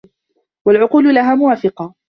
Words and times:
وَالْعُقُولُ 0.65 1.13
لَهَا 1.15 1.35
مُوَافِقَةٌ 1.35 1.93